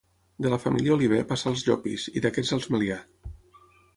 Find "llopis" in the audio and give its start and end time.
1.67-2.07